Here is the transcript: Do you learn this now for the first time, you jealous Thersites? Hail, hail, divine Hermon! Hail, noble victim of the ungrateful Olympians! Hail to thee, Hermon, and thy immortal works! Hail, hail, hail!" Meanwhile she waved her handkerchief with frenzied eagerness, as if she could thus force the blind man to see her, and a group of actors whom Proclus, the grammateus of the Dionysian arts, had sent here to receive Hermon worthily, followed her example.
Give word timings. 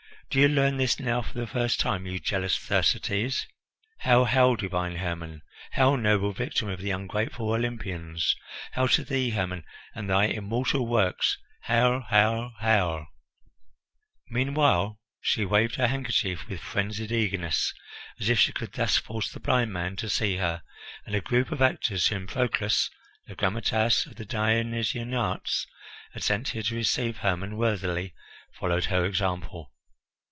Do 0.31 0.39
you 0.39 0.47
learn 0.47 0.77
this 0.77 0.97
now 0.97 1.21
for 1.21 1.33
the 1.33 1.45
first 1.45 1.77
time, 1.81 2.05
you 2.05 2.17
jealous 2.17 2.57
Thersites? 2.57 3.45
Hail, 3.99 4.23
hail, 4.23 4.55
divine 4.55 4.95
Hermon! 4.95 5.41
Hail, 5.73 5.97
noble 5.97 6.31
victim 6.31 6.69
of 6.69 6.79
the 6.79 6.89
ungrateful 6.89 7.49
Olympians! 7.49 8.33
Hail 8.71 8.87
to 8.87 9.03
thee, 9.03 9.31
Hermon, 9.31 9.65
and 9.93 10.09
thy 10.09 10.27
immortal 10.27 10.87
works! 10.87 11.37
Hail, 11.63 12.03
hail, 12.09 12.53
hail!" 12.61 13.07
Meanwhile 14.29 15.01
she 15.19 15.43
waved 15.43 15.75
her 15.75 15.87
handkerchief 15.87 16.47
with 16.47 16.61
frenzied 16.61 17.11
eagerness, 17.11 17.73
as 18.17 18.29
if 18.29 18.39
she 18.39 18.53
could 18.53 18.71
thus 18.71 18.95
force 18.95 19.29
the 19.29 19.41
blind 19.41 19.73
man 19.73 19.97
to 19.97 20.07
see 20.07 20.37
her, 20.37 20.63
and 21.05 21.13
a 21.13 21.19
group 21.19 21.51
of 21.51 21.61
actors 21.61 22.07
whom 22.07 22.25
Proclus, 22.25 22.89
the 23.27 23.35
grammateus 23.35 24.05
of 24.05 24.15
the 24.15 24.23
Dionysian 24.23 25.13
arts, 25.13 25.67
had 26.13 26.23
sent 26.23 26.47
here 26.47 26.63
to 26.63 26.75
receive 26.77 27.17
Hermon 27.17 27.57
worthily, 27.57 28.13
followed 28.57 28.85
her 28.85 29.03
example. 29.05 29.73